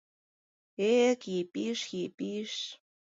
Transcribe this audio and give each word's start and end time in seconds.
Эк, 1.01 1.21
Епиш, 1.39 1.79
Епиш!.. 2.05 2.51